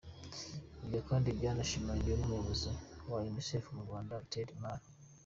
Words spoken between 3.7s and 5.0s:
mu Rwanda Ted Maly.